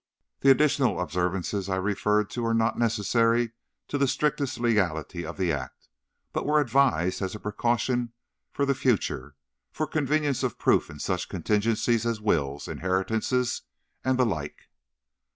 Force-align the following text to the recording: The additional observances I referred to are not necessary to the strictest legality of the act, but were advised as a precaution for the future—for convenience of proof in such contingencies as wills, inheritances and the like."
The 0.39 0.49
additional 0.49 0.99
observances 0.99 1.69
I 1.69 1.75
referred 1.75 2.31
to 2.31 2.43
are 2.47 2.55
not 2.55 2.75
necessary 2.75 3.51
to 3.87 3.99
the 3.99 4.07
strictest 4.07 4.59
legality 4.59 5.23
of 5.23 5.37
the 5.37 5.51
act, 5.51 5.89
but 6.33 6.43
were 6.43 6.59
advised 6.59 7.21
as 7.21 7.35
a 7.35 7.39
precaution 7.39 8.11
for 8.51 8.65
the 8.65 8.73
future—for 8.73 9.85
convenience 9.85 10.41
of 10.41 10.57
proof 10.57 10.89
in 10.89 10.97
such 10.97 11.29
contingencies 11.29 12.07
as 12.07 12.19
wills, 12.19 12.67
inheritances 12.67 13.61
and 14.03 14.17
the 14.17 14.25
like." 14.25 14.69